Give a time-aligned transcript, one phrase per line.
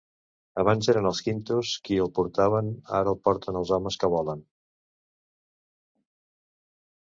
[0.61, 4.43] Abans eren els Quintos qui el portaven, ara el porten els homes que volen.